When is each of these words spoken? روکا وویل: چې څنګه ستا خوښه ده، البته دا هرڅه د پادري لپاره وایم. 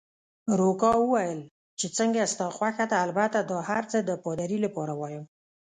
روکا 0.59 0.91
وویل: 0.99 1.39
چې 1.79 1.87
څنګه 1.97 2.21
ستا 2.33 2.47
خوښه 2.57 2.85
ده، 2.91 2.97
البته 3.05 3.37
دا 3.49 3.57
هرڅه 3.69 3.97
د 4.03 4.11
پادري 4.23 4.57
لپاره 4.65 4.93
وایم. 5.01 5.23